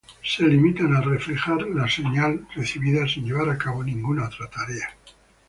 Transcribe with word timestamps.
Se 0.23 0.43
limitan 0.47 0.95
a 0.95 0.99
reflejar 1.01 1.61
la 1.69 1.87
señal 1.87 2.47
recibida 2.55 3.07
sin 3.07 3.23
llevar 3.23 3.51
a 3.51 3.57
cabo 3.59 3.83
ninguna 3.83 4.25
otra 4.25 4.47
tarea. 4.49 4.97